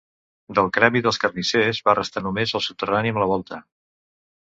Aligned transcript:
Del 0.59 0.69
Gremi 0.77 1.01
dels 1.09 1.21
Carnissers 1.25 1.83
va 1.91 1.97
restar 2.01 2.25
només 2.31 2.57
el 2.61 2.67
soterrani 2.71 3.15
amb 3.15 3.25
la 3.25 3.33
volta. 3.37 3.65